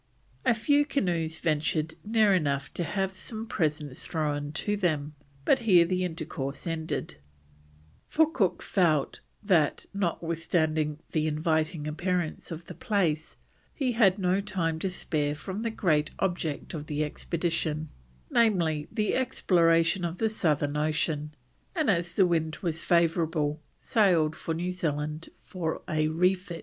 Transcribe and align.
A 0.47 0.55
few 0.55 0.83
canoes 0.83 1.37
ventured 1.37 1.93
near 2.03 2.33
enough 2.33 2.73
to 2.73 2.83
have 2.83 3.13
some 3.13 3.45
presents 3.45 4.03
thrown 4.03 4.51
to 4.53 4.75
them, 4.75 5.13
but 5.45 5.59
here 5.59 5.85
the 5.85 6.03
intercourse 6.03 6.65
ended, 6.65 7.17
for 8.07 8.27
Cook 8.31 8.63
felt 8.63 9.19
that, 9.43 9.85
notwithstanding 9.93 10.97
the 11.11 11.27
inviting 11.27 11.85
appearance 11.85 12.49
of 12.49 12.65
the 12.65 12.73
place, 12.73 13.37
he 13.75 13.91
had 13.91 14.17
no 14.17 14.41
time 14.41 14.79
to 14.79 14.89
spare 14.89 15.35
from 15.35 15.61
the 15.61 15.69
great 15.69 16.09
object 16.17 16.73
of 16.73 16.87
the 16.87 17.03
expedition, 17.03 17.89
namely, 18.31 18.87
the 18.91 19.13
exploration 19.13 20.03
of 20.03 20.17
the 20.17 20.29
Southern 20.29 20.75
Ocean, 20.77 21.35
and, 21.75 21.91
as 21.91 22.15
the 22.15 22.25
wind 22.25 22.57
was 22.63 22.83
favourable, 22.83 23.61
sailed 23.77 24.35
for 24.35 24.55
New 24.55 24.71
Zealand 24.71 25.29
for 25.43 25.83
a 25.87 26.07
refit. 26.07 26.59